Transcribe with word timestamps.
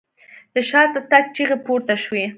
د 0.53 0.55
شاته 0.69 0.99
تګ 1.11 1.23
چيغې 1.35 1.57
پورته 1.65 1.95
شوې. 2.03 2.25